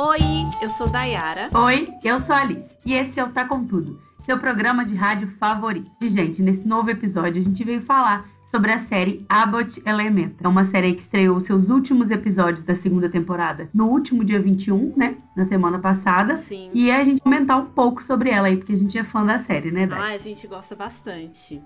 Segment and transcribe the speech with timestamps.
[0.00, 0.20] Oi,
[0.62, 1.50] eu sou Dayara.
[1.52, 2.78] Oi, eu sou a Alice.
[2.86, 5.90] E esse é o Tá Com Tudo, seu programa de rádio favorito.
[6.00, 10.36] E, gente, nesse novo episódio a gente veio falar sobre a série Abbott Elementary.
[10.40, 14.94] É uma série que estreou seus últimos episódios da segunda temporada no último dia 21,
[14.96, 15.16] né?
[15.34, 16.36] Na semana passada.
[16.36, 16.70] Sim.
[16.72, 19.40] E a gente comentar um pouco sobre ela aí, porque a gente é fã da
[19.40, 19.98] série, né, Day?
[19.98, 21.60] Ah, a gente gosta bastante.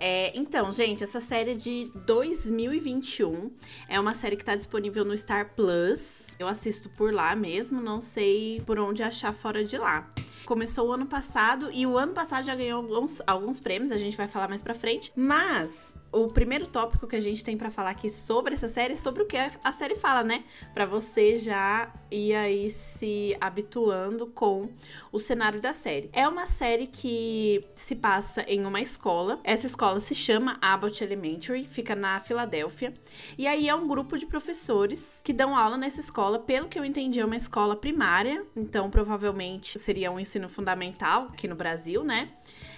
[0.00, 3.50] É, então, gente, essa série é de 2021
[3.88, 6.34] é uma série que está disponível no Star Plus.
[6.38, 10.10] Eu assisto por lá mesmo, não sei por onde achar fora de lá.
[10.44, 14.16] Começou o ano passado e o ano passado já ganhou alguns, alguns prêmios, a gente
[14.16, 15.12] vai falar mais pra frente.
[15.16, 18.96] Mas o primeiro tópico que a gente tem para falar aqui sobre essa série é
[18.96, 20.44] sobre o que a série fala, né?
[20.72, 24.68] Para você já ir aí se habituando com
[25.10, 26.08] o cenário da série.
[26.12, 29.40] É uma série que se passa em uma escola.
[29.42, 32.94] Essa escola se chama Abbott Elementary, fica na Filadélfia.
[33.36, 36.38] E aí é um grupo de professores que dão aula nessa escola.
[36.38, 41.48] Pelo que eu entendi, é uma escola primária, então provavelmente seria um ensino fundamental aqui
[41.48, 42.28] no Brasil, né?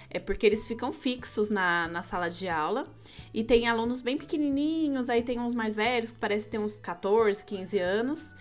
[0.09, 2.85] É porque eles ficam fixos na, na sala de aula.
[3.33, 7.43] E tem alunos bem pequenininhos, aí tem uns mais velhos, que parecem ter uns 14,
[7.43, 8.35] 15 anos.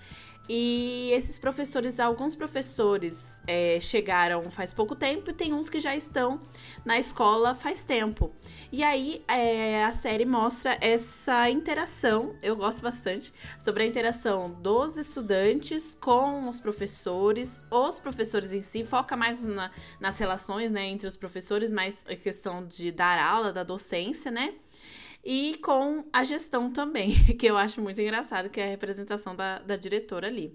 [0.49, 5.97] E esses professores, alguns professores é, chegaram faz pouco tempo e tem uns que já
[5.97, 6.41] estão
[6.85, 8.33] na escola faz tempo.
[8.71, 14.97] E aí é, a série mostra essa interação, eu gosto bastante, sobre a interação dos
[14.97, 21.09] estudantes com os professores, os professores em si, foca mais na, nas relações né, entre
[21.09, 24.55] os professores, mais a questão de dar aula, da docência, né?
[25.27, 29.59] E com a gestão também, que eu acho muito engraçado, que é a representação da,
[29.59, 30.53] da diretora ali.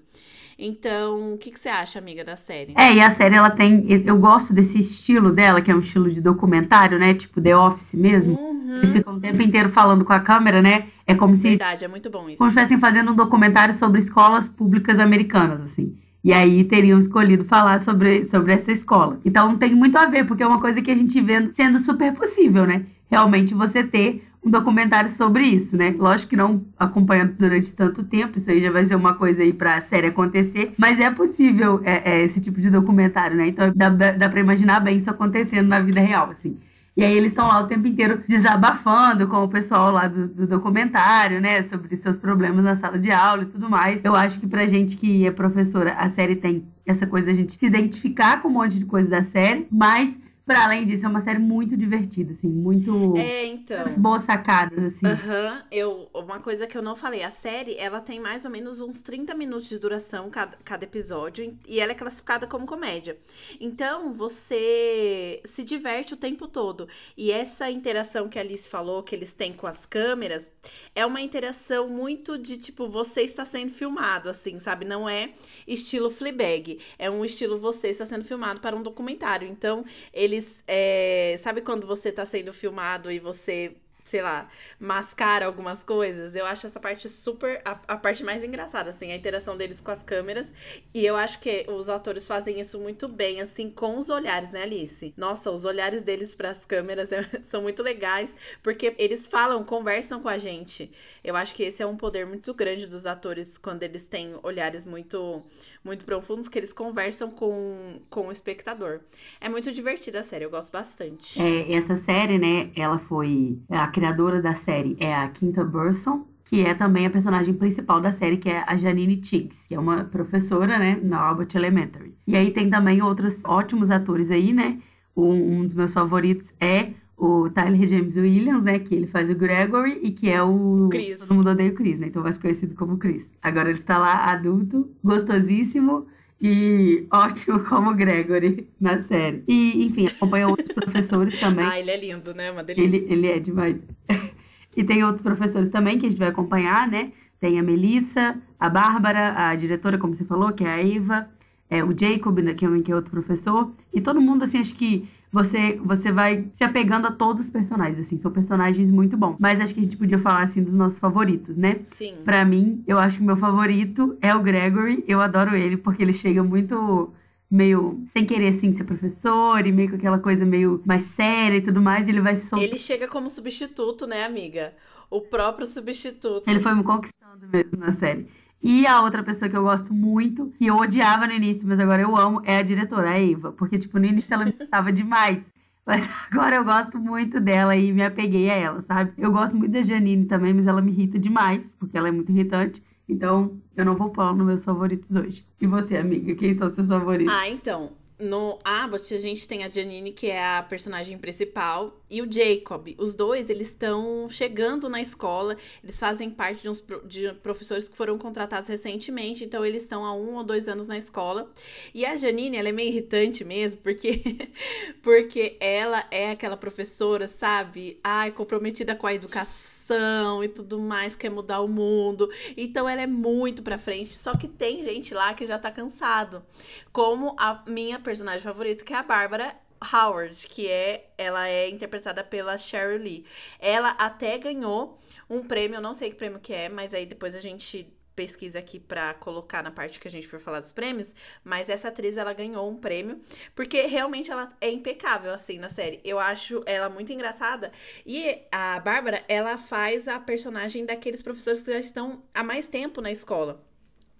[0.57, 2.73] Então, o que, que você acha, amiga, da série?
[2.77, 3.85] É, e a série, ela tem.
[4.05, 7.13] Eu gosto desse estilo dela, que é um estilo de documentário, né?
[7.13, 8.39] Tipo The Office mesmo.
[8.39, 8.77] Uhum.
[8.77, 10.87] Eles ficam o tempo inteiro falando com a câmera, né?
[11.07, 11.49] É como se.
[11.49, 12.37] Verdade, é muito bom isso.
[12.37, 15.97] Como se estivessem fazendo um documentário sobre escolas públicas americanas, assim.
[16.23, 19.19] E aí teriam escolhido falar sobre, sobre essa escola.
[19.25, 22.13] Então tem muito a ver, porque é uma coisa que a gente vê sendo super
[22.13, 22.85] possível, né?
[23.09, 25.93] Realmente você ter um documentário sobre isso, né?
[25.97, 29.53] Lógico que não acompanhando durante tanto tempo, isso aí já vai ser uma coisa aí
[29.53, 33.47] pra série acontecer, mas é possível é, é, esse tipo de documentário, né?
[33.47, 36.57] Então dá, dá pra imaginar bem isso acontecendo na vida real, assim.
[36.95, 40.45] E aí eles estão lá o tempo inteiro desabafando com o pessoal lá do, do,
[40.45, 41.63] documentário, né?
[41.63, 44.03] Sobre seus problemas na sala de aula e tudo mais.
[44.03, 47.57] Eu acho que pra gente que é professora, a série tem essa coisa da gente
[47.57, 51.21] se identificar com um monte de coisa da série, mas para além disso, é uma
[51.21, 53.15] série muito divertida, assim, muito.
[53.15, 53.83] É, então.
[53.99, 55.05] Boas sacadas, assim.
[55.05, 55.61] Aham, uhum.
[55.71, 56.09] eu.
[56.13, 59.33] Uma coisa que eu não falei, a série, ela tem mais ou menos uns 30
[59.35, 63.17] minutos de duração cada, cada episódio, e ela é classificada como comédia.
[63.59, 66.87] Então, você se diverte o tempo todo.
[67.15, 70.51] E essa interação que a Alice falou, que eles têm com as câmeras,
[70.95, 74.85] é uma interação muito de tipo, você está sendo filmado, assim, sabe?
[74.85, 75.31] Não é
[75.67, 76.79] estilo Fleabag.
[76.97, 79.47] É um estilo você está sendo filmado para um documentário.
[79.47, 80.63] Então, eles eles.
[80.67, 84.47] É, sabe quando você tá sendo filmado e você sei lá,
[84.79, 86.35] mascara algumas coisas.
[86.35, 87.61] Eu acho essa parte super.
[87.63, 90.53] A, a, parte mais engraçada, assim, a interação deles com as câmeras.
[90.93, 94.63] E eu acho que os atores fazem isso muito bem, assim, com os olhares, né,
[94.63, 95.13] Alice?
[95.15, 100.21] Nossa, os olhares deles para as câmeras é, são muito legais, porque eles falam, conversam
[100.21, 100.91] com a gente.
[101.23, 104.85] Eu acho que esse é um poder muito grande dos atores quando eles têm olhares
[104.85, 105.43] muito,
[105.83, 109.01] muito profundos, que eles conversam com, com o espectador.
[109.39, 111.41] É muito divertida a série, eu gosto bastante.
[111.41, 113.57] É, essa série, né, ela foi.
[113.69, 118.11] A criadora da série é a Quinta Burson, que é também a personagem principal da
[118.11, 122.13] série, que é a Janine Tiggs, que é uma professora, né, na Albert Elementary.
[122.25, 124.79] E aí tem também outros ótimos atores aí, né?
[125.15, 128.79] Um, um dos meus favoritos é o Tyler James Williams, né?
[128.79, 130.89] Que ele faz o Gregory e que é o.
[130.89, 131.19] Chris.
[131.19, 132.07] Todo mundo odeia o Chris, né?
[132.07, 133.31] Então mais conhecido como Chris.
[133.41, 136.07] Agora ele está lá adulto, gostosíssimo
[136.41, 139.43] e ótimo como Gregory na série.
[139.47, 141.65] E, enfim, acompanha outros professores também.
[141.65, 142.51] Ah, ele é lindo, né?
[142.51, 142.83] Uma delícia.
[142.83, 143.79] Ele, ele é demais.
[144.75, 147.11] e tem outros professores também que a gente vai acompanhar, né?
[147.39, 151.29] Tem a Melissa, a Bárbara, a diretora, como você falou, que é a Eva,
[151.69, 153.71] é, o Jacob, né, que é outro professor.
[153.93, 157.99] E todo mundo, assim, acho que você você vai se apegando a todos os personagens,
[157.99, 159.37] assim, são personagens muito bons.
[159.39, 161.79] Mas acho que a gente podia falar, assim, dos nossos favoritos, né?
[161.83, 162.15] Sim.
[162.25, 165.03] Pra mim, eu acho que o meu favorito é o Gregory.
[165.07, 167.13] Eu adoro ele, porque ele chega muito
[167.49, 171.61] meio sem querer assim ser professor e meio com aquela coisa meio mais séria e
[171.61, 172.53] tudo mais, e ele vai se.
[172.57, 174.73] Ele chega como substituto, né, amiga?
[175.09, 176.49] O próprio substituto.
[176.49, 178.27] Ele foi me conquistando mesmo na série.
[178.63, 182.01] E a outra pessoa que eu gosto muito, que eu odiava no início, mas agora
[182.01, 183.51] eu amo, é a diretora, a Eva.
[183.51, 185.43] Porque, tipo, no início ela me gostava demais.
[185.85, 189.13] Mas agora eu gosto muito dela e me apeguei a ela, sabe?
[189.17, 192.31] Eu gosto muito da Janine também, mas ela me irrita demais, porque ela é muito
[192.31, 192.83] irritante.
[193.09, 195.45] Então, eu não vou pôr nos meus favoritos hoje.
[195.59, 197.33] E você, amiga, quem são seus favoritos?
[197.33, 197.91] Ah, então,
[198.21, 202.93] no Abbott, a gente tem a Janine, que é a personagem principal, e o Jacob.
[202.97, 207.97] Os dois, eles estão chegando na escola, eles fazem parte de uns de professores que
[207.97, 211.51] foram contratados recentemente, então eles estão há um ou dois anos na escola.
[211.93, 214.21] E a Janine, ela é meio irritante mesmo, porque,
[215.01, 217.99] porque ela é aquela professora, sabe?
[218.03, 222.29] Ai, comprometida com a educação e tudo mais, quer mudar o mundo.
[222.55, 226.43] Então ela é muito pra frente, só que tem gente lá que já tá cansado.
[226.91, 228.10] Como a minha personagem
[228.41, 229.55] favorita, que é a Bárbara
[229.93, 233.25] Howard, que é ela é interpretada pela Cheryl Lee.
[233.59, 234.99] Ela até ganhou
[235.29, 238.59] um prêmio, eu não sei que prêmio que é, mas aí depois a gente pesquisa
[238.59, 242.17] aqui para colocar na parte que a gente for falar dos prêmios, mas essa atriz
[242.17, 243.19] ela ganhou um prêmio
[243.55, 245.99] porque realmente ela é impecável assim na série.
[246.03, 247.71] Eu acho ela muito engraçada
[248.05, 253.01] e a Bárbara, ela faz a personagem daqueles professores que já estão há mais tempo
[253.01, 253.70] na escola.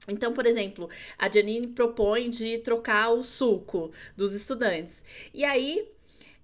[0.07, 5.03] Então, por exemplo, a Janine propõe de trocar o suco dos estudantes.
[5.33, 5.87] E aí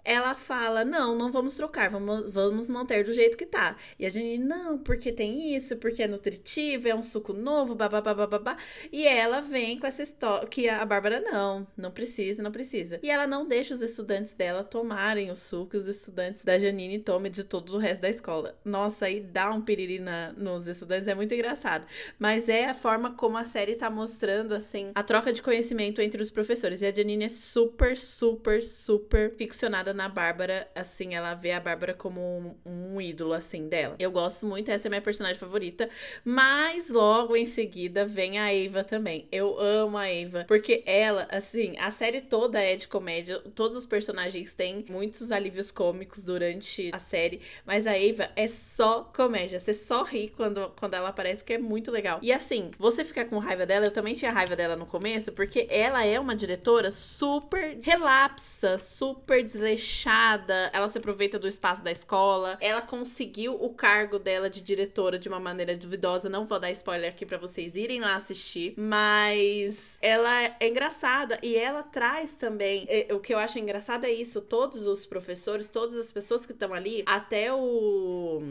[0.08, 3.76] ela fala: não, não vamos trocar, vamos, vamos manter do jeito que tá.
[4.00, 8.02] E a Janine, não, porque tem isso, porque é nutritivo, é um suco novo, babá,
[8.02, 8.58] babá.
[8.90, 13.00] E ela vem com essa história que a Bárbara, não, não precisa, não precisa.
[13.04, 17.30] E ela não deixa os estudantes dela tomarem o suco, os estudantes da Janine tomem
[17.30, 18.58] de todo o resto da escola.
[18.64, 21.86] Nossa, aí dá um piriri na, nos estudantes, é muito engraçado.
[22.18, 26.22] Mas é a forma como a série tá mostrando, assim, a troca de conhecimento entre
[26.22, 26.82] os professores.
[26.82, 31.94] E a Janine é super, super, super ficcionada na Bárbara, assim, ela vê a Bárbara
[31.94, 33.96] como um, um, ídolo, assim, dela.
[33.98, 35.90] Eu gosto muito, essa é minha personagem favorita,
[36.24, 39.28] mas logo em seguida vem a Eva também.
[39.32, 43.88] Eu amo a Eva, porque ela, assim, a série toda é de comédia, todos os
[43.88, 49.74] personagens têm muitos alívios cômicos durante a série, mas a Eva é só comédia, você
[49.74, 52.20] só ri quando, quando ela aparece, que é muito legal.
[52.22, 55.68] E assim, você ficar com raiva dela, eu também tinha raiva dela no começo, porque
[55.72, 61.92] ela é uma diretora super relapsa, super desleixada fechada, ela se aproveita do espaço da
[61.92, 62.58] escola.
[62.60, 66.28] Ela conseguiu o cargo dela de diretora de uma maneira duvidosa.
[66.28, 71.56] Não vou dar spoiler aqui para vocês irem lá assistir, mas ela é engraçada e
[71.56, 72.86] ela traz também.
[72.90, 76.52] É, o que eu acho engraçado é isso: todos os professores, todas as pessoas que
[76.52, 78.42] estão ali, até o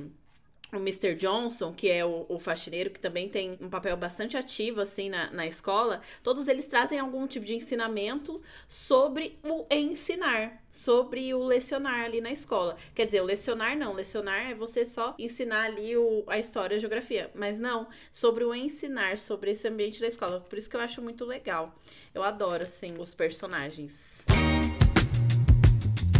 [0.76, 1.14] o Mr.
[1.14, 5.30] Johnson, que é o, o, faxineiro, que também tem um papel bastante ativo, assim, na,
[5.30, 12.04] na escola, todos eles trazem algum tipo de ensinamento sobre o ensinar, sobre o lecionar
[12.04, 12.76] ali na escola.
[12.94, 16.80] Quer dizer, o lecionar não, lecionar é você só ensinar ali o, a história, a
[16.80, 20.40] geografia, mas não, sobre o ensinar, sobre esse ambiente da escola.
[20.40, 21.74] Por isso que eu acho muito legal.
[22.14, 24.26] Eu adoro, assim, os personagens.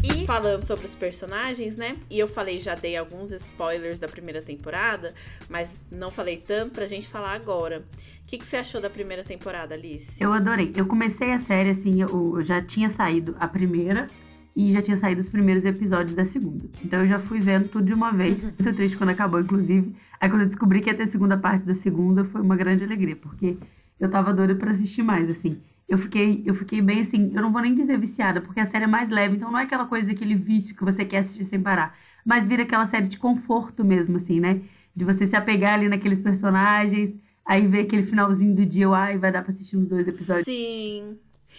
[0.07, 1.97] E falando sobre os personagens, né?
[2.09, 5.13] E eu falei, já dei alguns spoilers da primeira temporada,
[5.51, 7.81] mas não falei tanto pra gente falar agora.
[7.81, 10.09] O que, que você achou da primeira temporada, Alice?
[10.21, 10.73] Eu adorei.
[10.77, 14.09] Eu comecei a série assim, eu já tinha saído a primeira
[14.55, 16.65] e já tinha saído os primeiros episódios da segunda.
[16.85, 18.53] Então eu já fui vendo tudo de uma vez.
[18.59, 19.95] Muito triste quando acabou, inclusive.
[20.21, 23.17] Aí quando eu descobri que ia ter segunda parte da segunda, foi uma grande alegria,
[23.17, 23.57] porque
[23.99, 27.53] eu tava doida para assistir mais, assim eu fiquei, eu fiquei bem assim, eu não
[27.53, 30.11] vou nem dizer viciada, porque a série é mais leve, então não é aquela coisa,
[30.11, 34.17] aquele vício que você quer assistir sem parar, mas vira aquela série de conforto mesmo,
[34.17, 34.61] assim, né?
[34.95, 39.31] De você se apegar ali naqueles personagens, aí ver aquele finalzinho do dia, ai, vai
[39.31, 40.45] dar pra assistir uns dois episódios.
[40.45, 41.19] Sim.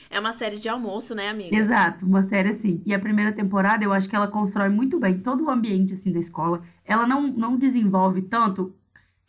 [0.09, 1.55] É uma série de almoço, né, amiga?
[1.55, 2.81] Exato, uma série assim.
[2.85, 6.11] E a primeira temporada, eu acho que ela constrói muito bem todo o ambiente, assim,
[6.11, 6.61] da escola.
[6.85, 8.73] Ela não, não desenvolve tanto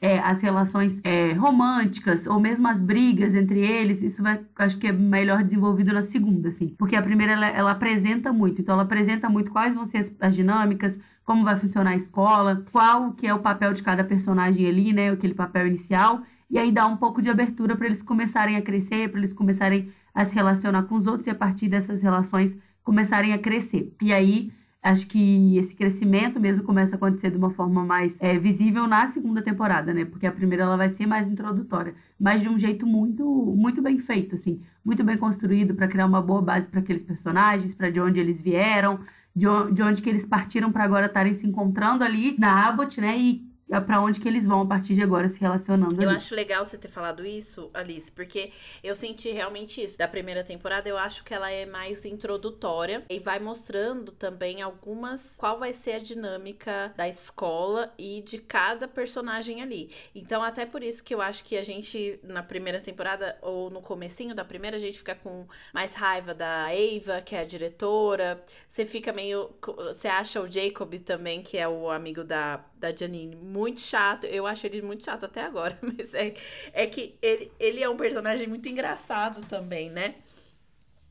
[0.00, 4.86] é, as relações é, românticas ou mesmo as brigas entre eles, isso vai, acho que
[4.86, 6.68] é melhor desenvolvido na segunda, assim.
[6.78, 8.60] Porque a primeira, ela, ela apresenta muito.
[8.60, 12.64] Então, ela apresenta muito quais vão ser as, as, dinâmicas, como vai funcionar a escola,
[12.70, 15.10] qual que é o papel de cada personagem ali, né?
[15.10, 16.22] Aquele papel inicial.
[16.48, 19.92] E aí dá um pouco de abertura para eles começarem a crescer, para eles começarem
[20.14, 23.92] a se relacionar com os outros e a partir dessas relações começarem a crescer.
[24.00, 24.50] E aí
[24.82, 29.08] acho que esse crescimento mesmo começa a acontecer de uma forma mais é, visível na
[29.08, 30.04] segunda temporada, né?
[30.04, 33.24] Porque a primeira ela vai ser mais introdutória, mas de um jeito muito
[33.56, 37.74] muito bem feito, assim, muito bem construído para criar uma boa base para aqueles personagens,
[37.74, 39.00] para de onde eles vieram,
[39.34, 43.00] de onde, de onde que eles partiram para agora estarem se encontrando ali na Abbott,
[43.00, 43.18] né?
[43.18, 46.02] E para onde que eles vão a partir de agora se relacionando.
[46.02, 46.16] Eu ali.
[46.16, 48.50] acho legal você ter falado isso, Alice, porque
[48.82, 49.98] eu senti realmente isso.
[49.98, 55.36] Da primeira temporada, eu acho que ela é mais introdutória e vai mostrando também algumas
[55.38, 59.90] qual vai ser a dinâmica da escola e de cada personagem ali.
[60.14, 63.80] Então, até por isso que eu acho que a gente na primeira temporada ou no
[63.80, 68.42] comecinho da primeira, a gente fica com mais raiva da Eva, que é a diretora.
[68.68, 69.50] Você fica meio
[69.88, 74.24] você acha o Jacob também, que é o amigo da da Janine muito chato.
[74.24, 76.32] Eu acho ele muito chato até agora, mas é,
[76.72, 80.16] é que ele, ele é um personagem muito engraçado também, né?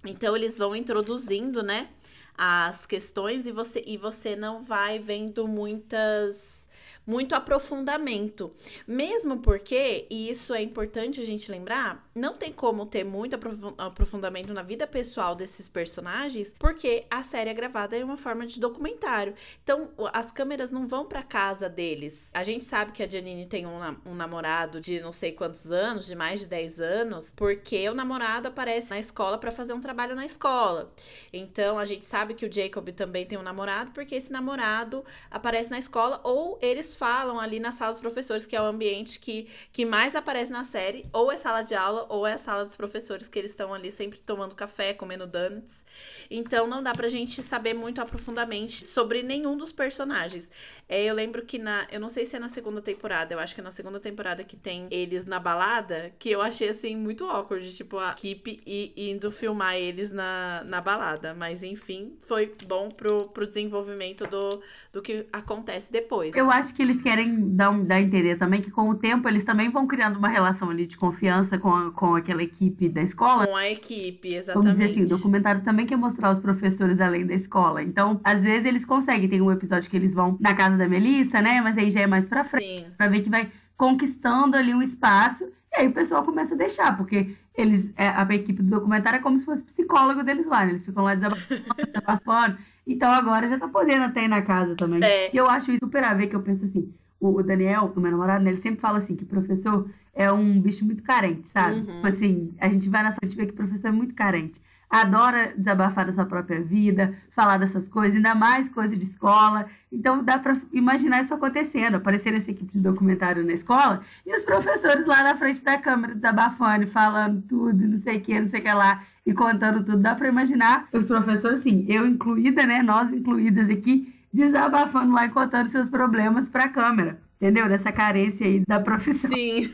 [0.05, 1.89] Então eles vão introduzindo, né,
[2.37, 6.66] as questões e você e você não vai vendo muitas
[7.05, 8.53] muito aprofundamento.
[8.87, 13.37] Mesmo porque, e isso é importante a gente lembrar, não tem como ter muito
[13.77, 18.59] aprofundamento na vida pessoal desses personagens, porque a série é gravada em uma forma de
[18.59, 19.33] documentário.
[19.63, 22.31] Então, as câmeras não vão para casa deles.
[22.33, 26.05] A gente sabe que a Janine tem um, um namorado de não sei quantos anos,
[26.05, 30.15] de mais de 10 anos, porque o namorado aparece na escola para fazer um trabalho
[30.15, 30.91] na escola.
[31.31, 35.69] Então, a gente sabe que o Jacob também tem um namorado, porque esse namorado aparece
[35.69, 39.47] na escola ou eles falam ali na sala dos professores, que é o ambiente que,
[39.73, 42.75] que mais aparece na série, ou é sala de aula, ou é a sala dos
[42.75, 45.83] professores, que eles estão ali sempre tomando café, comendo donuts.
[46.29, 50.51] Então não dá pra gente saber muito aprofundadamente sobre nenhum dos personagens.
[50.87, 51.87] É, eu lembro que na.
[51.91, 54.43] Eu não sei se é na segunda temporada, eu acho que é na segunda temporada
[54.43, 58.61] que tem eles na balada, que eu achei assim muito awkward, tipo, a equipe
[58.95, 61.33] indo filmar eles na, na balada.
[61.33, 64.61] Mas enfim, foi bom pro, pro desenvolvimento do,
[64.93, 66.35] do que acontece depois.
[66.35, 69.43] Eu acho que eles querem dar, dar a entender também que com o tempo eles
[69.43, 73.47] também vão criando uma relação ali de confiança com, a, com aquela equipe da escola.
[73.47, 74.65] Com a equipe, exatamente.
[74.65, 77.81] Vamos dizer assim, o documentário também quer mostrar os professores além da escola.
[77.81, 79.27] Então, às vezes eles conseguem.
[79.27, 81.61] Tem um episódio que eles vão na casa da Melissa, né?
[81.61, 82.85] Mas aí já é mais pra frente.
[82.85, 82.91] Sim.
[82.97, 85.45] Pra ver que vai conquistando ali um espaço.
[85.71, 89.21] E aí o pessoal começa a deixar, porque eles, é, a equipe do documentário é
[89.21, 90.71] como se fosse psicólogo deles lá, né?
[90.71, 92.57] Eles ficam lá desabafando.
[92.87, 95.03] então agora já tá podendo até ir na casa também.
[95.03, 95.29] É.
[95.33, 98.11] E eu acho isso super a ver, que eu penso assim, o Daniel, o meu
[98.11, 101.79] namorado, né, ele sempre fala assim, que professor é um bicho muito carente, sabe?
[101.79, 101.85] Uhum.
[101.85, 104.61] Tipo assim, a gente vai na sala e vê que o professor é muito carente
[104.89, 109.65] adora desabafar da sua própria vida, falar dessas coisas, ainda mais coisa de escola.
[109.91, 114.43] Então dá para imaginar isso acontecendo, aparecer essa equipe de documentário na escola e os
[114.43, 118.61] professores lá na frente da câmera desabafando, falando tudo, não sei o que, não sei
[118.61, 119.97] o que lá, e contando tudo.
[119.97, 125.29] Dá para imaginar os professores, sim, eu incluída, né, nós incluídas aqui, desabafando lá e
[125.29, 127.26] contando seus problemas para a câmera.
[127.39, 127.69] Entendeu?
[127.69, 129.29] Dessa carência aí da profissão.
[129.29, 129.71] Sim.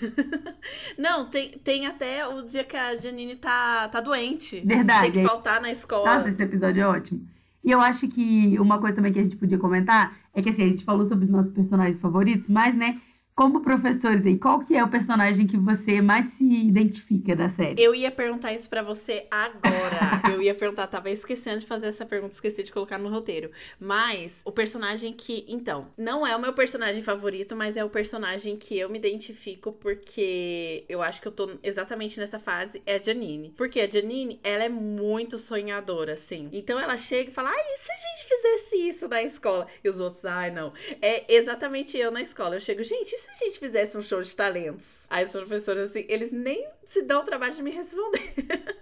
[0.99, 4.61] Não, tem, tem até o dia que a Janine tá, tá doente.
[4.65, 5.11] Verdade.
[5.11, 6.15] Tem que faltar na escola.
[6.15, 7.25] Nossa, esse episódio é ótimo.
[7.63, 10.63] E eu acho que uma coisa também que a gente podia comentar é que assim,
[10.63, 12.99] a gente falou sobre os nossos personagens favoritos, mas, né,
[13.35, 17.81] como professores aí, qual que é o personagem que você mais se identifica da série?
[17.81, 20.21] Eu ia perguntar isso para você agora.
[20.31, 23.49] eu ia perguntar, tava esquecendo de fazer essa pergunta, esqueci de colocar no roteiro.
[23.79, 28.55] Mas o personagem que, então, não é o meu personagem favorito, mas é o personagem
[28.55, 33.03] que eu me identifico porque eu acho que eu tô exatamente nessa fase é a
[33.03, 33.53] Janine.
[33.57, 36.49] Porque a Janine, ela é muito sonhadora, assim.
[36.51, 39.89] Então ela chega e fala: "Ai, e se a gente fizesse isso na escola?" E
[39.89, 40.71] os outros: "Ai, não".
[41.01, 42.55] É exatamente eu na escola.
[42.55, 45.05] Eu chego: "Gente, se a gente fizesse um show de talentos?
[45.09, 48.33] Aí os professores, assim, eles nem se dão o trabalho de me responder.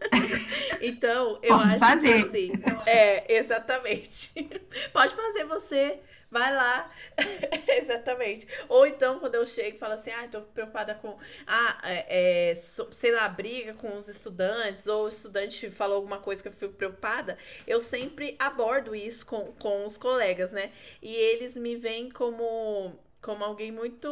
[0.81, 2.07] então, eu Pode acho fazer.
[2.07, 2.51] que assim.
[2.88, 4.31] É, exatamente.
[4.91, 6.00] Pode fazer você.
[6.31, 6.89] Vai lá.
[7.77, 8.48] Exatamente.
[8.69, 11.17] Ou então, quando eu chego e falo assim, ah, tô preocupada com.
[11.45, 16.41] Ah, é, é, sei lá, briga com os estudantes, ou o estudante falou alguma coisa
[16.41, 20.71] que eu fico preocupada, eu sempre abordo isso com, com os colegas, né?
[21.01, 24.07] E eles me veem como como alguém muito.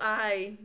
[0.00, 0.58] Ai,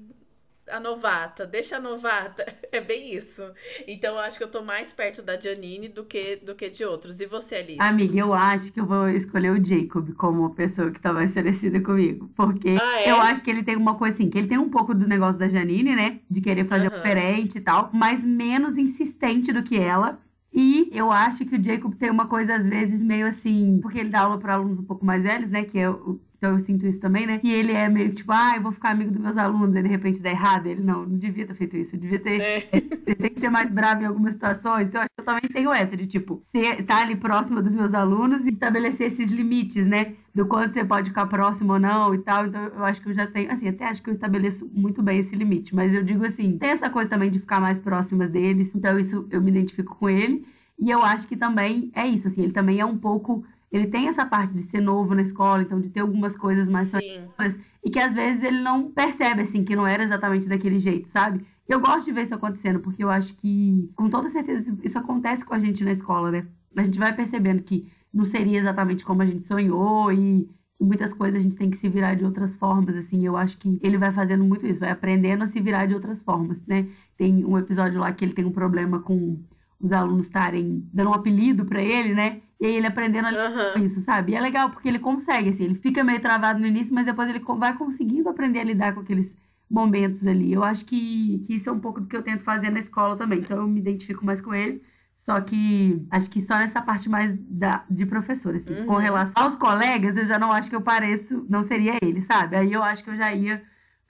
[0.70, 2.46] a novata, deixa a novata.
[2.74, 3.44] É bem isso.
[3.88, 6.84] Então eu acho que eu tô mais perto da Janine do que, do que de
[6.84, 7.22] outros.
[7.22, 7.80] E você, Alice?
[7.80, 11.80] Amiga, eu acho que eu vou escolher o Jacob como pessoa que tá mais parecida
[11.80, 12.32] comigo.
[12.36, 13.12] Porque ah, é?
[13.12, 15.38] eu acho que ele tem uma coisa assim, que ele tem um pouco do negócio
[15.38, 16.22] da Janine, né?
[16.28, 16.96] De querer fazer uhum.
[16.96, 20.20] diferente e tal, mas menos insistente do que ela.
[20.52, 24.10] E eu acho que o Jacob tem uma coisa, às vezes, meio assim, porque ele
[24.10, 25.64] dá aula para alunos um pouco mais velhos, né?
[25.64, 27.38] Que é o então eu sinto isso também, né?
[27.38, 29.88] Que ele é meio tipo, ah, eu vou ficar amigo dos meus alunos, e de
[29.88, 30.68] repente dá errado.
[30.68, 31.96] Ele, não, não devia ter feito isso.
[31.96, 32.42] Eu devia ter.
[32.42, 32.60] É.
[33.16, 34.90] tem que ser mais bravo em algumas situações.
[34.90, 37.74] Então eu acho que eu também tenho essa, de tipo, ser, tá ali próximo dos
[37.74, 40.16] meus alunos e estabelecer esses limites, né?
[40.36, 42.46] Do quanto você pode ficar próximo ou não e tal.
[42.46, 45.20] Então eu acho que eu já tenho, assim, até acho que eu estabeleço muito bem
[45.20, 45.74] esse limite.
[45.74, 48.76] Mas eu digo assim, tem essa coisa também de ficar mais próximas deles.
[48.76, 50.46] Então isso eu me identifico com ele.
[50.78, 54.08] E eu acho que também é isso, assim, ele também é um pouco ele tem
[54.08, 57.90] essa parte de ser novo na escola, então de ter algumas coisas mais sonhadoras, e
[57.90, 61.44] que às vezes ele não percebe, assim, que não era exatamente daquele jeito, sabe?
[61.68, 65.44] Eu gosto de ver isso acontecendo, porque eu acho que, com toda certeza, isso acontece
[65.44, 66.46] com a gente na escola, né?
[66.78, 71.12] A gente vai percebendo que não seria exatamente como a gente sonhou e que muitas
[71.12, 73.26] coisas a gente tem que se virar de outras formas, assim.
[73.26, 76.22] Eu acho que ele vai fazendo muito isso, vai aprendendo a se virar de outras
[76.22, 76.88] formas, né?
[77.18, 79.40] Tem um episódio lá que ele tem um problema com
[79.80, 82.42] os alunos estarem dando um apelido para ele, né?
[82.64, 84.32] E aí ele aprendendo a lidar com isso, sabe?
[84.32, 87.28] E é legal porque ele consegue, assim, ele fica meio travado no início, mas depois
[87.28, 89.36] ele vai conseguindo aprender a lidar com aqueles
[89.70, 90.54] momentos ali.
[90.54, 93.18] Eu acho que, que isso é um pouco do que eu tento fazer na escola
[93.18, 93.40] também.
[93.40, 94.82] Então eu me identifico mais com ele.
[95.14, 98.74] Só que acho que só nessa parte mais da, de professor, assim.
[98.74, 98.86] Uhum.
[98.86, 102.56] Com relação aos colegas, eu já não acho que eu pareço, não seria ele, sabe?
[102.56, 103.62] Aí eu acho que eu já ia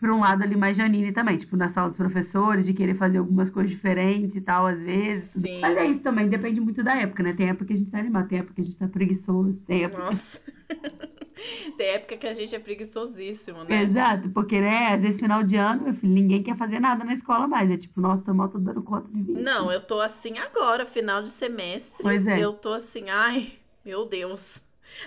[0.03, 3.19] por um lado ali mais Janine também, tipo, na sala dos professores, de querer fazer
[3.19, 5.41] algumas coisas diferentes e tal, às vezes.
[5.41, 5.61] Sim.
[5.61, 7.31] Mas é isso também, depende muito da época, né?
[7.31, 9.85] Tem época que a gente tá animado, tem época que a gente tá preguiçoso, tem
[9.85, 10.03] época.
[10.03, 10.41] Nossa.
[11.77, 13.81] tem época que a gente é preguiçosíssimo, né?
[13.81, 17.13] Exato, porque, né, às vezes final de ano, meu filho, ninguém quer fazer nada na
[17.13, 17.71] escola mais.
[17.71, 19.41] É tipo, nossa, tô mal, tô dando conta de vir.
[19.41, 22.03] Não, eu tô assim agora, final de semestre.
[22.03, 22.43] Pois é.
[22.43, 23.53] Eu tô assim, ai,
[23.85, 24.61] meu Deus.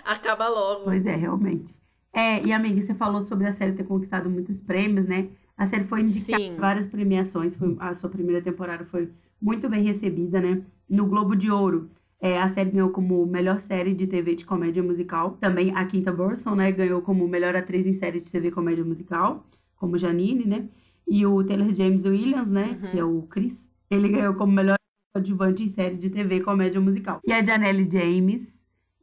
[0.07, 0.85] Acaba logo.
[0.85, 1.86] Pois é, realmente.
[2.17, 5.29] É, e amiga, você falou sobre a série ter conquistado muitos prêmios, né?
[5.55, 9.85] A série foi indicada em várias premiações, foi, a sua primeira temporada foi muito bem
[9.85, 10.63] recebida, né?
[10.89, 14.83] No Globo de Ouro, é, a série ganhou como melhor série de TV de comédia
[14.83, 15.37] musical.
[15.39, 19.47] Também a Quinta Burson, né, ganhou como melhor atriz em série de TV comédia musical,
[19.77, 20.67] como Janine, né?
[21.07, 22.91] E o Taylor James Williams, né, uhum.
[22.91, 24.77] que é o Chris, ele ganhou como melhor
[25.15, 27.21] adjuvante em série de TV comédia musical.
[27.27, 28.56] E a Janelle James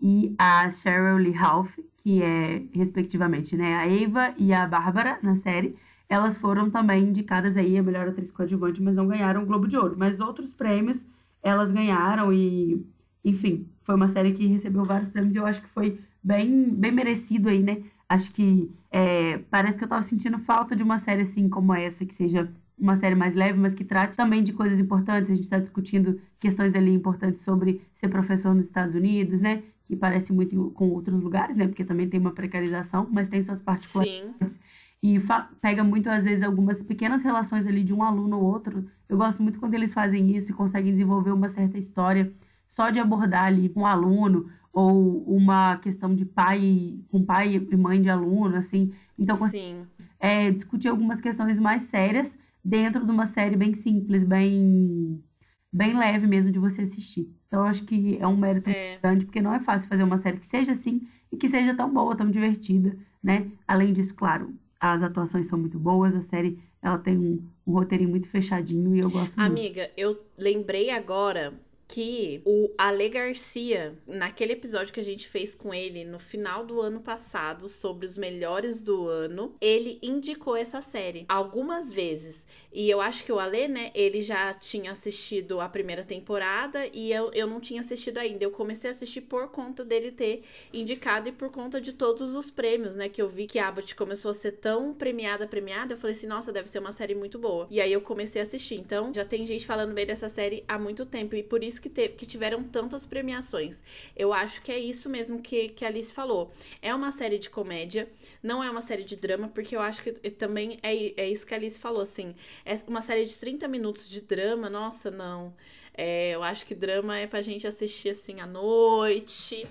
[0.04, 5.38] e a Cheryl Lee Ralph, que é, respectivamente, né, a Eva e a Bárbara na
[5.38, 5.78] série,
[6.10, 9.78] elas foram também indicadas aí a melhor atriz coadjuvante, mas não ganharam o Globo de
[9.78, 9.96] Ouro.
[9.98, 11.06] Mas outros prêmios
[11.42, 12.86] elas ganharam e,
[13.24, 16.92] enfim, foi uma série que recebeu vários prêmios e eu acho que foi bem, bem
[16.92, 17.84] merecido aí, né?
[18.10, 22.06] Acho que é, parece que eu tava sentindo falta de uma série assim como essa,
[22.06, 22.52] que seja
[22.84, 25.32] uma série mais leve, mas que trate também de coisas importantes.
[25.32, 29.64] A gente está discutindo questões ali importantes sobre ser professor nos Estados Unidos, né?
[29.86, 31.68] que parece muito com outros lugares, né?
[31.68, 34.54] Porque também tem uma precarização, mas tem suas particularidades.
[34.54, 34.60] Sim.
[35.02, 35.18] E
[35.60, 38.86] pega muito, às vezes, algumas pequenas relações ali de um aluno ou outro.
[39.10, 42.34] Eu gosto muito quando eles fazem isso e conseguem desenvolver uma certa história
[42.68, 48.02] só de abordar ali um aluno ou uma questão de pai com pai e mãe
[48.02, 48.94] de aluno, assim.
[49.20, 49.86] Então, Sim.
[50.20, 55.24] É, discutir algumas questões mais sérias dentro de uma série bem simples, bem
[55.72, 57.28] bem leve mesmo de você assistir.
[57.48, 59.00] Então, eu acho que é um mérito é.
[59.02, 61.92] grande, porque não é fácil fazer uma série que seja assim e que seja tão
[61.92, 63.48] boa, tão divertida, né?
[63.68, 68.10] Além disso, claro, as atuações são muito boas, a série ela tem um, um roteirinho
[68.10, 69.62] muito fechadinho e eu gosto Amiga, muito.
[69.62, 71.54] Amiga, eu lembrei agora
[71.88, 76.82] que o Ale Garcia, naquele episódio que a gente fez com ele no final do
[76.82, 82.48] ano passado, sobre os melhores do ano, ele indicou essa série algumas vezes.
[82.72, 87.12] E eu acho que o Ale, né, ele já tinha assistido a primeira temporada e
[87.12, 88.44] eu, eu não tinha assistido ainda.
[88.44, 90.44] Eu comecei a assistir por conta dele ter
[90.74, 93.96] indicado e por conta de todos os prêmios, né, que eu vi que a Abbott
[93.96, 95.94] começou a ser tão premiada, premiada.
[95.94, 97.68] Eu falei assim, nossa, deve ser uma série muito boa.
[97.70, 98.76] E aí eu comecei a assistir.
[98.76, 101.90] Então, já tem gente falando bem dessa série há muito tempo e por isso que,
[101.90, 103.84] te, que tiveram tantas premiações.
[104.16, 106.52] Eu acho que é isso mesmo que, que a Alice falou.
[106.82, 108.10] É uma série de comédia,
[108.42, 111.54] não é uma série de drama, porque eu acho que também é, é isso que
[111.54, 112.36] a Alice falou, assim.
[112.66, 115.54] É uma série de 30 minutos de drama, nossa, não.
[115.96, 119.68] É, eu acho que drama é pra gente assistir assim à noite,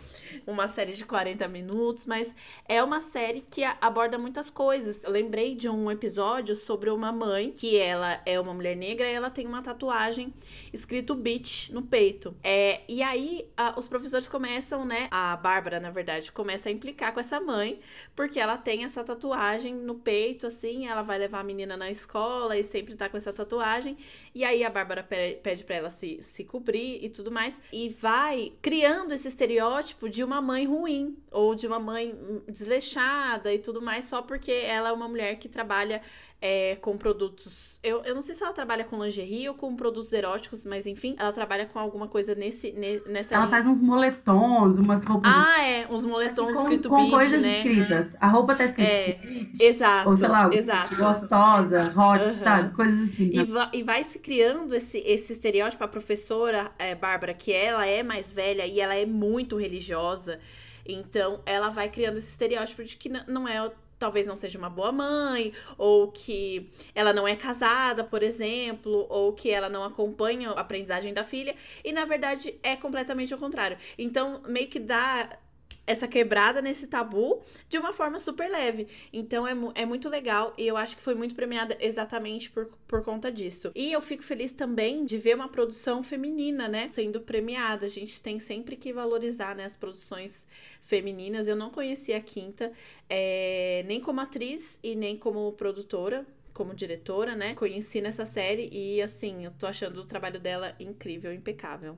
[0.46, 2.32] uma série de 40 minutos, mas
[2.68, 5.02] é uma série que aborda muitas coisas.
[5.02, 9.12] Eu lembrei de um episódio sobre uma mãe que ela é uma mulher negra e
[9.12, 10.32] ela tem uma tatuagem
[10.72, 12.35] escrito bitch no peito.
[12.42, 15.08] É, e aí a, os professores começam, né?
[15.11, 17.80] A Bárbara, na verdade, começa a implicar com essa mãe,
[18.14, 22.56] porque ela tem essa tatuagem no peito, assim, ela vai levar a menina na escola
[22.56, 23.96] e sempre tá com essa tatuagem.
[24.32, 27.59] E aí a Bárbara pede pra ela se se, cobrir e tudo mais.
[27.72, 32.14] E vai criando esse estereótipo de uma mãe ruim ou de uma mãe
[32.48, 36.03] desleixada e tudo mais, só porque ela é uma mulher que trabalha
[36.42, 37.79] é, com produtos.
[37.85, 41.14] Eu, eu não sei se ela trabalha com lingerie ou com produtos eróticos, mas enfim,
[41.16, 42.72] ela trabalha com alguma coisa nesse,
[43.07, 43.37] nessa.
[43.37, 43.57] Ela linha.
[43.57, 45.33] faz uns moletons, umas roupas.
[45.33, 47.59] Ah, é, uns moletons com, escrito com beach, coisas né?
[47.59, 48.16] escritas.
[48.20, 48.90] A roupa tá escrita.
[48.90, 49.20] É,
[49.61, 50.11] exato.
[50.11, 50.96] Ou sei lá, exato.
[50.96, 52.31] gostosa, hot, uhum.
[52.31, 52.75] sabe?
[52.75, 53.27] Coisas assim.
[53.27, 53.42] Né?
[53.42, 55.85] E, vai, e vai se criando esse, esse estereótipo.
[55.85, 60.41] A professora é, Bárbara, que ela é mais velha e ela é muito religiosa.
[60.85, 64.91] Então, ela vai criando esse estereótipo de que não é talvez não seja uma boa
[64.91, 70.61] mãe, ou que ela não é casada, por exemplo, ou que ela não acompanha a
[70.61, 73.79] aprendizagem da filha, e na verdade é completamente o contrário.
[73.97, 75.38] Então, meio que dá
[75.87, 78.87] essa quebrada nesse tabu de uma forma super leve.
[79.12, 83.03] Então é, é muito legal e eu acho que foi muito premiada exatamente por, por
[83.03, 83.73] conta disso.
[83.75, 87.87] E eu fico feliz também de ver uma produção feminina, né, sendo premiada.
[87.87, 90.47] A gente tem sempre que valorizar né, as produções
[90.81, 91.49] femininas.
[91.49, 92.73] Eu não conhecia a Quinta,
[93.09, 97.55] é, nem como atriz e nem como produtora como diretora, né?
[97.55, 101.97] Conheci nessa série e assim, eu tô achando o trabalho dela incrível, impecável.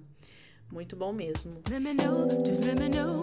[0.71, 1.53] Muito bom mesmo.
[1.71, 3.23] Let me know, just let me know.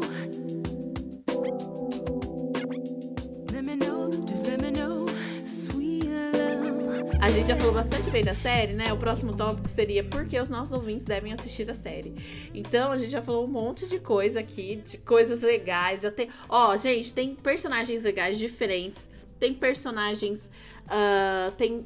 [3.52, 5.06] Let me know, just let me know.
[5.46, 7.18] Sweet love.
[7.22, 8.92] A gente já falou bastante bem da série, né?
[8.94, 12.14] O próximo tópico seria por que os nossos ouvintes devem assistir a série.
[12.54, 16.02] Então, a gente já falou um monte de coisa aqui, de coisas legais.
[16.02, 16.30] Já tem.
[16.48, 19.10] Ó, gente, tem personagens legais diferentes.
[19.40, 20.50] Tem personagens.
[20.88, 21.86] ah, tem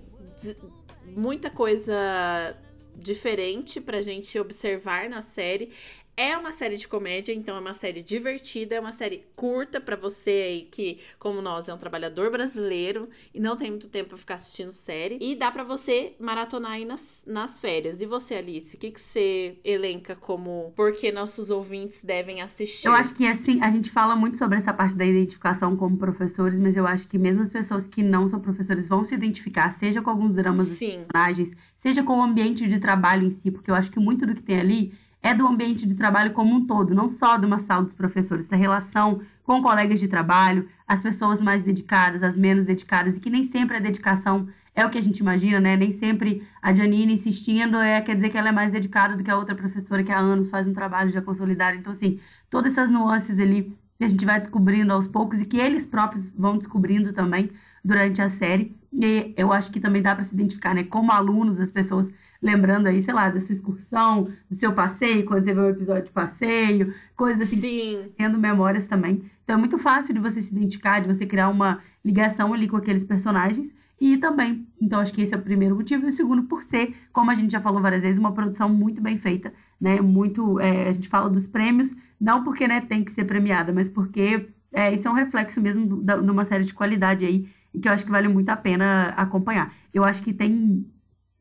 [1.05, 2.55] muita coisa
[2.97, 5.71] diferente pra gente observar na série.
[6.17, 9.97] É uma série de comédia, então é uma série divertida, é uma série curta pra
[9.97, 14.17] você aí que, como nós, é um trabalhador brasileiro e não tem muito tempo pra
[14.17, 15.17] ficar assistindo série.
[15.19, 18.01] E dá pra você maratonar aí nas, nas férias.
[18.01, 22.87] E você, Alice, o que, que você elenca como por que nossos ouvintes devem assistir?
[22.87, 26.57] Eu acho que assim, a gente fala muito sobre essa parte da identificação como professores,
[26.59, 30.01] mas eu acho que mesmo as pessoas que não são professores vão se identificar, seja
[30.01, 31.03] com alguns dramas dos Sim.
[31.11, 34.33] personagens, seja com o ambiente de trabalho em si, porque eu acho que muito do
[34.33, 34.93] que tem ali
[35.25, 38.45] é do ambiente de trabalho como um todo, não só de uma sala dos professores,
[38.45, 43.31] essa relação com colegas de trabalho, as pessoas mais dedicadas, as menos dedicadas, e que
[43.31, 45.75] nem sempre a dedicação é o que a gente imagina, né?
[45.75, 49.31] Nem sempre a Janine insistindo é, quer dizer que ela é mais dedicada do que
[49.31, 51.75] a outra professora que há anos faz um trabalho já consolidado.
[51.75, 55.57] Então, assim, todas essas nuances ali que a gente vai descobrindo aos poucos e que
[55.57, 57.49] eles próprios vão descobrindo também
[57.83, 58.75] durante a série.
[58.93, 60.83] E eu acho que também dá para se identificar, né?
[60.83, 62.11] Como alunos, as pessoas
[62.45, 66.03] lembrando aí, sei lá, da sua excursão, do seu passeio, quando você vê um episódio
[66.03, 68.11] de passeio, coisas assim Sim.
[68.15, 69.23] tendo memórias também.
[69.43, 72.77] Então é muito fácil de você se identificar, de você criar uma ligação ali com
[72.77, 73.73] aqueles personagens.
[73.99, 76.05] E também, então acho que esse é o primeiro motivo.
[76.05, 79.01] E o segundo, por ser, como a gente já falou várias vezes, uma produção muito
[79.01, 79.99] bem feita, né?
[79.99, 80.59] Muito.
[80.59, 84.49] é, a gente fala dos prêmios, não porque né, tem que ser premiada, mas porque
[84.71, 87.91] é, isso é um reflexo mesmo de uma série de qualidade aí, e que eu
[87.91, 89.73] acho que vale muito a pena acompanhar.
[89.91, 90.85] Eu acho que tem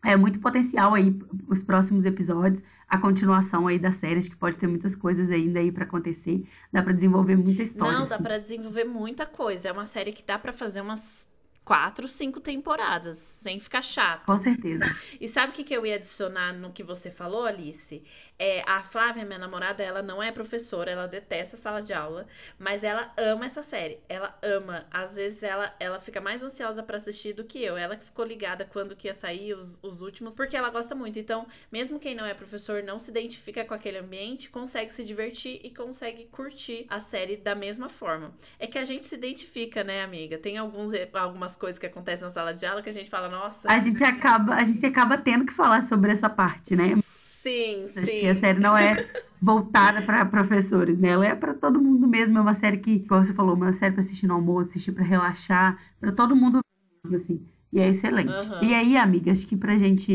[0.04, 1.16] é muito potencial aí
[1.48, 5.58] os próximos episódios, a continuação aí da série, acho que pode ter muitas coisas ainda
[5.58, 7.98] aí pra acontecer, dá pra desenvolver muita história.
[7.98, 8.24] Não, dá assim.
[8.24, 9.68] pra desenvolver muita coisa.
[9.68, 11.28] É uma série que dá pra fazer umas
[11.64, 14.26] quatro, cinco temporadas, sem ficar chato.
[14.26, 14.84] Com certeza.
[15.20, 18.02] E sabe o que, que eu ia adicionar no que você falou, Alice?
[18.38, 22.26] É, a Flávia, minha namorada, ela não é professora, ela detesta sala de aula,
[22.58, 24.00] mas ela ama essa série.
[24.08, 24.86] Ela ama.
[24.90, 27.76] Às vezes ela, ela fica mais ansiosa pra assistir do que eu.
[27.76, 31.18] Ela que ficou ligada quando que ia sair os, os últimos, porque ela gosta muito.
[31.18, 35.60] Então, mesmo quem não é professor, não se identifica com aquele ambiente, consegue se divertir
[35.62, 38.34] e consegue curtir a série da mesma forma.
[38.58, 40.36] É que a gente se identifica, né, amiga?
[40.38, 43.68] Tem alguns, algumas coisas que acontecem na sala de aula que a gente fala, nossa.
[43.70, 46.94] A gente acaba, a gente acaba tendo que falar sobre essa parte, né?
[47.42, 48.20] Sim, Acho sim.
[48.20, 49.06] que a série não é
[49.40, 51.08] voltada para professores, né?
[51.08, 52.38] Ela é para todo mundo mesmo.
[52.38, 55.04] É uma série que, como você falou, uma série para assistir no almoço, assistir para
[55.04, 56.60] relaxar, para todo mundo
[57.04, 57.46] mesmo, assim.
[57.70, 58.32] E é excelente.
[58.32, 58.64] Aham.
[58.64, 60.10] E aí, amiga, acho que pra gente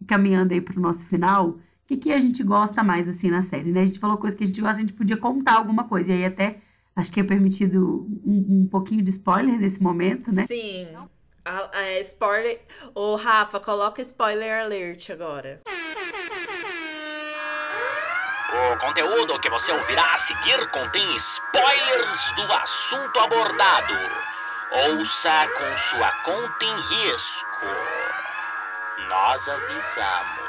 [0.00, 3.42] ir caminhando aí pro nosso final, o que, que a gente gosta mais, assim, na
[3.42, 3.82] série, né?
[3.82, 6.12] A gente falou coisa que a gente gosta, a gente podia contar alguma coisa.
[6.12, 6.60] E aí até
[7.00, 10.46] acho que é permitido um, um pouquinho de spoiler nesse momento, né?
[10.46, 10.88] Sim.
[11.44, 12.60] A- a- spoiler.
[12.94, 15.60] Ô, Rafa, coloca spoiler alert agora.
[18.52, 23.94] O conteúdo que você ouvirá a seguir contém spoilers do assunto abordado.
[24.90, 27.66] Ouça com sua conta em risco.
[29.08, 30.39] Nós avisamos.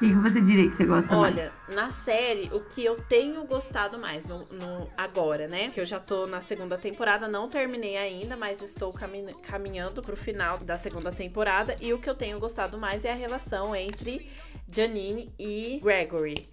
[0.00, 1.34] O que, você diria que você gosta mais?
[1.34, 5.68] Olha, na série, o que eu tenho gostado mais no, no- agora, né?
[5.70, 10.16] Que eu já tô na segunda temporada, não terminei ainda, mas estou cami- caminhando pro
[10.16, 11.76] final da segunda temporada.
[11.82, 14.26] E o que eu tenho gostado mais é a relação entre
[14.72, 16.48] Janine e Gregory.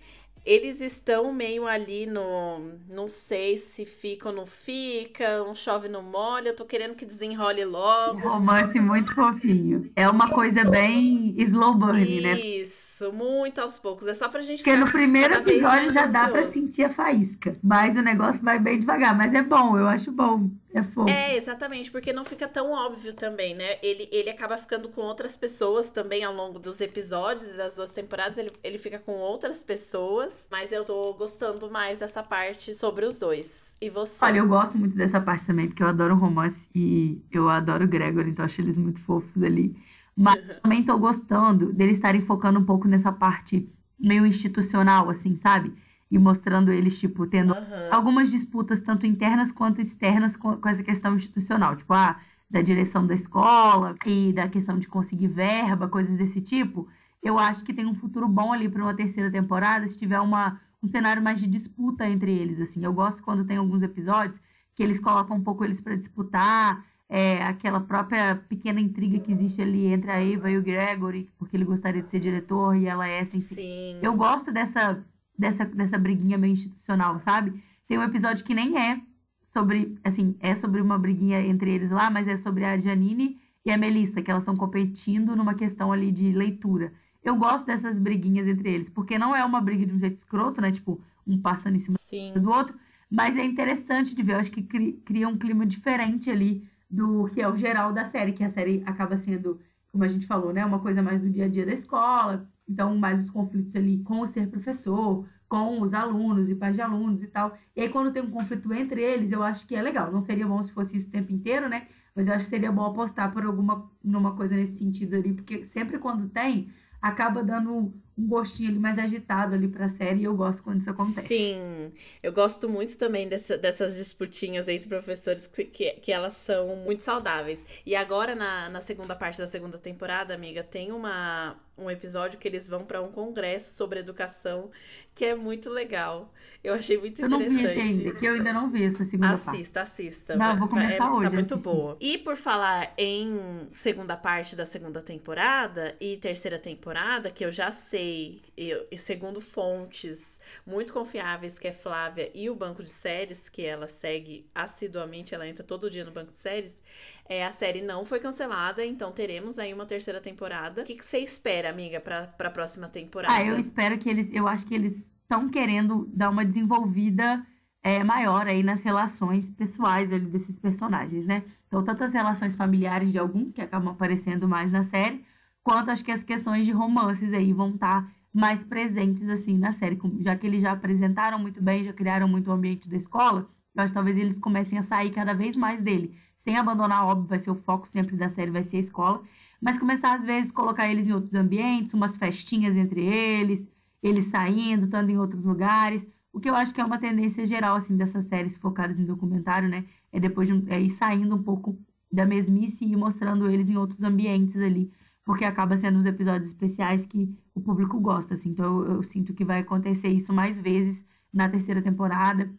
[0.49, 2.71] Eles estão meio ali no.
[2.89, 6.49] Não sei se fica ou não fica, um chove no molha.
[6.51, 8.19] Eu tô querendo que desenrole Um logo.
[8.19, 9.91] romance muito fofinho.
[9.93, 12.39] É uma coisa bem slow burn, né?
[12.39, 14.07] Isso, muito aos poucos.
[14.07, 16.53] É só pra gente Porque no primeiro episódio já dá pra ansioso.
[16.53, 17.57] sentir a faísca.
[17.61, 19.17] Mas o negócio vai bem devagar.
[19.17, 20.49] Mas é bom, eu acho bom.
[20.77, 21.09] É fofo.
[21.09, 23.77] É, exatamente, porque não fica tão óbvio também, né?
[23.81, 27.91] Ele, ele acaba ficando com outras pessoas também ao longo dos episódios e das duas
[27.91, 28.37] temporadas.
[28.37, 33.17] Ele, ele fica com outras pessoas, mas eu tô gostando mais dessa parte sobre os
[33.17, 33.75] dois.
[33.81, 34.23] E você?
[34.23, 37.87] Olha, eu gosto muito dessa parte também, porque eu adoro romance e eu adoro o
[37.87, 39.75] Gregor, então acho eles muito fofos ali.
[40.15, 43.67] Mas também tô gostando deles estarem focando um pouco nessa parte
[43.99, 45.73] meio institucional, assim, sabe?
[46.09, 47.89] E mostrando eles, tipo, tendo Aham.
[47.91, 51.75] algumas disputas, tanto internas quanto externas, com, com essa questão institucional.
[51.75, 56.87] Tipo, ah, da direção da escola e da questão de conseguir verba, coisas desse tipo.
[57.21, 60.59] Eu acho que tem um futuro bom ali para uma terceira temporada, se tiver uma,
[60.81, 62.83] um cenário mais de disputa entre eles, assim.
[62.83, 64.39] Eu gosto quando tem alguns episódios
[64.73, 69.61] que eles colocam um pouco eles para disputar, é, aquela própria pequena intriga que existe
[69.61, 73.07] ali entre a Eva e o Gregory, porque ele gostaria de ser diretor e ela
[73.07, 73.97] é sem Sim.
[74.01, 75.03] eu gosto dessa,
[75.37, 77.61] dessa, dessa briguinha meio institucional, sabe?
[77.87, 79.01] Tem um episódio que nem é
[79.45, 83.71] sobre, assim, é sobre uma briguinha entre eles lá, mas é sobre a Janine e
[83.71, 86.91] a Melissa, que elas estão competindo numa questão ali de leitura.
[87.23, 90.61] Eu gosto dessas briguinhas entre eles, porque não é uma briga de um jeito escroto,
[90.61, 90.71] né?
[90.71, 92.33] Tipo, um passando em cima Sim.
[92.35, 92.75] do outro,
[93.09, 94.33] mas é interessante de ver.
[94.33, 98.05] Eu acho que cri- cria um clima diferente ali do que é o geral da
[98.05, 99.59] série, que a série acaba sendo,
[99.91, 100.63] como a gente falou, né?
[100.65, 102.49] Uma coisa mais do dia a dia da escola.
[102.67, 106.81] Então, mais os conflitos ali com o ser professor, com os alunos e pais de
[106.81, 107.57] alunos e tal.
[107.75, 110.11] E aí, quando tem um conflito entre eles, eu acho que é legal.
[110.11, 111.87] Não seria bom se fosse isso o tempo inteiro, né?
[112.15, 115.65] Mas eu acho que seria bom apostar por alguma numa coisa nesse sentido ali, porque
[115.65, 120.35] sempre quando tem, acaba dando um gostinho ali mais agitado ali pra série, e eu
[120.35, 121.27] gosto quando isso acontece.
[121.27, 121.89] Sim,
[122.23, 127.03] eu gosto muito também dessa- dessas disputinhas entre professores que, que, que elas são muito
[127.03, 127.63] saudáveis.
[127.85, 132.47] E agora, na, na segunda parte da segunda temporada, amiga, tem uma, um episódio que
[132.47, 134.71] eles vão para um congresso sobre educação
[135.13, 136.31] que é muito legal.
[136.63, 137.81] Eu achei muito Eu não vi esse interessante.
[138.07, 139.49] ainda, que eu ainda não vi essa segunda parte.
[139.49, 140.35] Assista, assista.
[140.35, 141.63] Não, eu vou vai- começar hoje Tá muito assistir.
[141.71, 141.97] boa.
[141.99, 147.71] E por falar em segunda parte da segunda temporada e terceira temporada, que eu já
[147.71, 148.06] sei,
[148.55, 153.65] eu, e segundo fontes muito confiáveis, que é Flávia e o banco de séries, que
[153.65, 156.81] ela segue assiduamente, ela entra todo dia no banco de séries,
[157.29, 160.81] é, a série não foi cancelada, então teremos aí uma terceira temporada.
[160.81, 163.33] O que, você espera, amiga, pra, pra próxima temporada?
[163.33, 164.31] Ah, eu espero que eles.
[164.33, 167.45] Eu acho que eles estão querendo dar uma desenvolvida
[167.83, 171.43] é, maior aí nas relações pessoais desses personagens, né?
[171.67, 175.23] Então, tanto as relações familiares de alguns, que acabam aparecendo mais na série,
[175.67, 179.99] quanto acho que as questões de romances aí vão estar mais presentes, assim, na série.
[180.21, 183.83] Já que eles já apresentaram muito bem, já criaram muito o ambiente da escola, eu
[183.83, 186.15] acho que talvez eles comecem a sair cada vez mais dele.
[186.37, 189.21] Sem abandonar, óbvio, vai ser o foco sempre da série, vai ser a escola.
[189.59, 193.67] Mas começar, às vezes, colocar eles em outros ambientes, umas festinhas entre eles,
[194.01, 196.07] eles saindo, estando em outros lugares.
[196.31, 199.67] O que eu acho que é uma tendência geral, assim, dessas séries focadas em documentário,
[199.67, 199.83] né?
[200.13, 201.77] É depois de é ir saindo um pouco
[202.09, 204.89] da mesmice e mostrando eles em outros ambientes ali.
[205.27, 208.51] Porque acaba sendo os episódios especiais que o público gosta, assim.
[208.51, 212.49] Então eu, eu sinto que vai acontecer isso mais vezes na terceira temporada.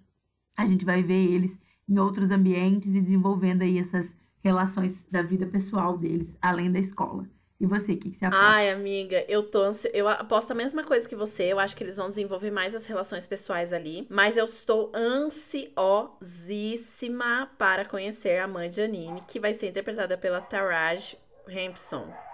[0.54, 5.46] A gente vai ver eles em outros ambientes e desenvolvendo aí essas relações da vida
[5.46, 7.26] pessoal deles, além da escola.
[7.58, 8.44] E você, o que, que você aposta?
[8.44, 9.90] Ai, amiga, eu tô ansi...
[9.94, 11.44] eu aposto a mesma coisa que você.
[11.44, 15.90] Eu acho que eles vão desenvolver mais as relações pessoais ali, mas eu estou ansiosíssima
[17.56, 21.16] para conhecer a mãe de Janine, que vai ser interpretada pela Taraj
[21.48, 22.27] Hampson.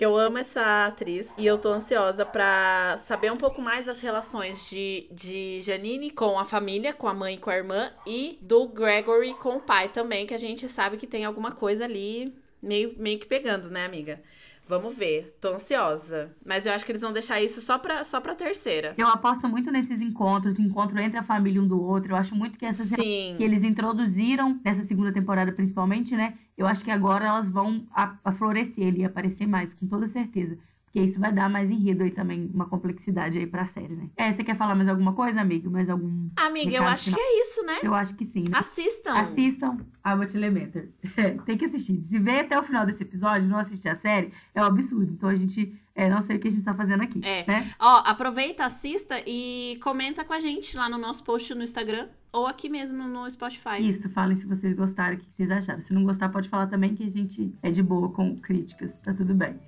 [0.00, 4.00] Que eu amo essa atriz e eu tô ansiosa pra saber um pouco mais das
[4.00, 8.38] relações de, de Janine com a família, com a mãe e com a irmã, e
[8.40, 12.34] do Gregory com o pai também, que a gente sabe que tem alguma coisa ali
[12.62, 14.22] meio, meio que pegando, né, amiga?
[14.66, 16.34] Vamos ver, tô ansiosa.
[16.44, 18.94] Mas eu acho que eles vão deixar isso só pra, só pra terceira.
[18.96, 22.12] Eu aposto muito nesses encontros, encontro entre a família um do outro.
[22.12, 23.34] Eu acho muito que essas Sim.
[23.36, 26.34] que eles introduziram nessa segunda temporada, principalmente, né?
[26.56, 30.56] Eu acho que agora elas vão a, a florescer ali, aparecer mais, com toda certeza.
[30.90, 34.10] Porque isso vai dar mais enredo aí também, uma complexidade aí pra série, né?
[34.16, 35.70] É, você quer falar mais alguma coisa, amigo?
[35.70, 36.28] Mais algum.
[36.34, 37.20] Amiga, eu acho final.
[37.20, 37.78] que é isso, né?
[37.80, 38.42] Eu acho que sim.
[38.42, 38.58] né?
[38.58, 39.12] Assistam.
[39.12, 40.92] Assistam Abbott Elementary.
[41.16, 42.02] É, tem que assistir.
[42.02, 45.12] Se ver até o final desse episódio não assistir a série, é um absurdo.
[45.12, 47.20] Então a gente é, não sei o que a gente tá fazendo aqui.
[47.22, 47.44] É.
[47.46, 47.72] Né?
[47.78, 52.46] Ó, aproveita, assista e comenta com a gente lá no nosso post no Instagram ou
[52.46, 53.80] aqui mesmo no Spotify.
[53.80, 55.80] Isso, falem se vocês gostaram, o que vocês acharam.
[55.80, 59.12] Se não gostar, pode falar também que a gente é de boa com críticas, tá
[59.12, 59.58] tudo bem.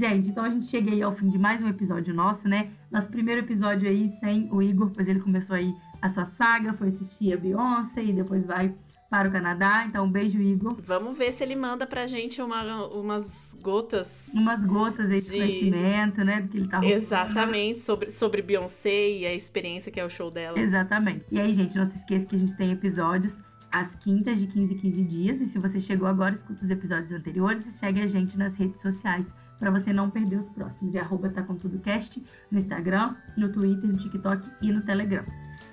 [0.00, 2.70] Gente, então a gente chega aí ao fim de mais um episódio nosso, né?
[2.90, 6.88] Nosso primeiro episódio aí sem o Igor, pois ele começou aí a sua saga, foi
[6.88, 8.74] assistir a Beyoncé e depois vai
[9.10, 9.84] para o Canadá.
[9.86, 10.74] Então, um beijo, Igor.
[10.82, 14.30] Vamos ver se ele manda pra gente uma, umas gotas.
[14.32, 16.40] Umas gotas aí de De- conhecimento, né?
[16.40, 20.30] Do que ele tá Exatamente, sobre, sobre Beyoncé e a experiência que é o show
[20.30, 20.58] dela.
[20.58, 21.26] Exatamente.
[21.30, 23.38] E aí, gente, não se esqueça que a gente tem episódios
[23.70, 25.40] às quintas de 15 em 15 dias.
[25.42, 28.80] E se você chegou agora, escuta os episódios anteriores e segue a gente nas redes
[28.80, 29.26] sociais
[29.60, 30.94] para você não perder os próximos.
[30.94, 32.20] É arroba tá com tudo cast
[32.50, 35.24] no Instagram, no Twitter, no TikTok e no Telegram.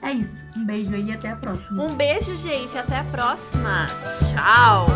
[0.02, 0.44] É isso.
[0.56, 1.84] Um beijo aí e até a próxima.
[1.84, 2.78] Um beijo, gente.
[2.78, 3.88] Até a próxima.
[4.30, 4.88] Tchau.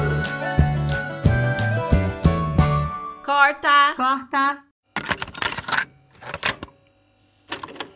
[3.25, 3.93] Corta.
[3.95, 4.71] Corta!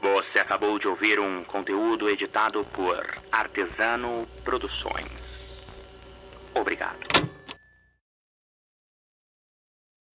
[0.02, 5.66] Você acabou de ouvir um conteúdo editado por Artesano Produções.
[6.54, 7.25] Obrigado.